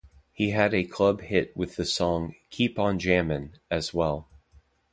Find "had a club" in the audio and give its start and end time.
0.49-1.21